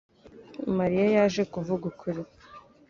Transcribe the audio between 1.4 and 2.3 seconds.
kuvuga ukuri